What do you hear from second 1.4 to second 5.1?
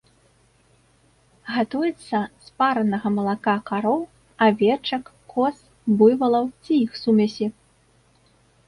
Гатуецца з паранага малака кароў, авечак,